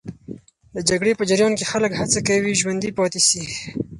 [0.75, 3.43] د جګړې په جریان کې خلک هڅه کوي ژوندي پاتې سي.